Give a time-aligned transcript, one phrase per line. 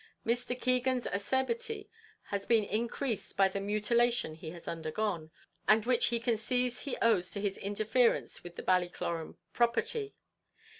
[0.25, 0.59] Mr.
[0.59, 1.87] Keegan's acerbity
[2.31, 5.29] has been increased by the mutilation he has undergone,
[5.67, 10.15] and which he conceives he owes to his interference with the Ballycloran property.